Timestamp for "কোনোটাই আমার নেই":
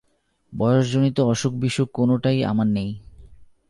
1.93-2.89